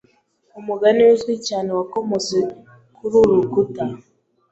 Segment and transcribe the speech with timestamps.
[0.59, 2.37] Umugani uzwi cyane wakomotse
[2.95, 3.83] kuri uru rukuta